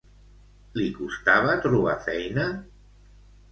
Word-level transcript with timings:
Li 0.79 0.85
costava 0.95 1.59
trobar 1.67 1.95
feina? 2.09 2.49